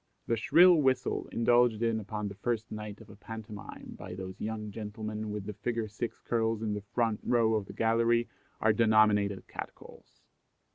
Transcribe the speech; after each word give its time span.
The 0.25 0.35
shrill 0.35 0.77
whistle 0.81 1.27
indulged 1.31 1.83
in 1.83 1.99
upon 1.99 2.27
the 2.27 2.33
first 2.33 2.71
night 2.71 3.01
of 3.01 3.11
a 3.11 3.15
pantomime 3.15 3.93
by 3.99 4.15
those 4.15 4.41
young 4.41 4.71
gentlemen 4.71 5.29
with 5.29 5.45
the 5.45 5.53
figure 5.53 5.87
six 5.87 6.19
curls 6.19 6.63
in 6.63 6.73
the 6.73 6.81
front 6.81 7.19
row 7.21 7.53
of 7.53 7.67
the 7.67 7.73
gallery 7.73 8.27
are 8.59 8.73
denominated 8.73 9.47
cat 9.47 9.75
calls. 9.75 10.23